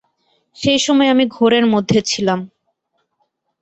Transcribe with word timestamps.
সেই 0.57 0.79
সময় 0.79 1.09
আমি 1.09 1.25
ঘোরের 1.27 1.65
মধ্যে 1.65 1.99
ছিলাম। 2.01 2.39